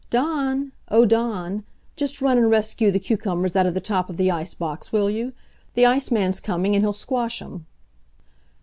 [0.09, 0.71] "Dawn!
[0.89, 1.63] Oh, Dawn!
[1.95, 5.11] Just run and rescue the cucumbers out of the top of the ice box, will
[5.11, 5.31] you?
[5.75, 7.67] The iceman's coming, and he'll squash 'em."